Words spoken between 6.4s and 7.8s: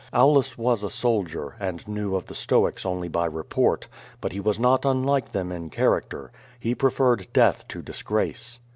He preferred death